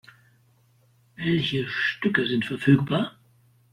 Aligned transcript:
Welche 1.15 1.67
Stücke 1.67 2.25
sind 2.25 2.43
verfügbar? 2.43 3.19